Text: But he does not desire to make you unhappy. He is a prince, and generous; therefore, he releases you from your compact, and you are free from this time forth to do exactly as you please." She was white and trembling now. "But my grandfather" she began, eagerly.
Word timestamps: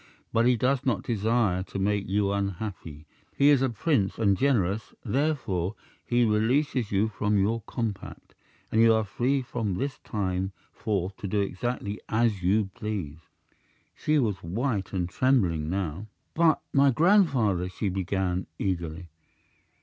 But 0.33 0.47
he 0.47 0.57
does 0.57 0.83
not 0.83 1.03
desire 1.03 1.61
to 1.61 1.77
make 1.77 2.07
you 2.09 2.31
unhappy. 2.31 3.05
He 3.37 3.49
is 3.49 3.61
a 3.61 3.69
prince, 3.69 4.17
and 4.17 4.35
generous; 4.35 4.95
therefore, 5.05 5.75
he 6.03 6.25
releases 6.25 6.91
you 6.91 7.07
from 7.07 7.37
your 7.37 7.61
compact, 7.67 8.33
and 8.71 8.81
you 8.81 8.95
are 8.95 9.03
free 9.03 9.43
from 9.43 9.75
this 9.75 9.99
time 9.99 10.53
forth 10.71 11.15
to 11.17 11.27
do 11.27 11.41
exactly 11.41 12.01
as 12.09 12.41
you 12.41 12.71
please." 12.73 13.19
She 13.95 14.17
was 14.17 14.41
white 14.41 14.91
and 14.91 15.07
trembling 15.07 15.69
now. 15.69 16.07
"But 16.33 16.59
my 16.73 16.89
grandfather" 16.89 17.69
she 17.69 17.89
began, 17.89 18.47
eagerly. 18.57 19.07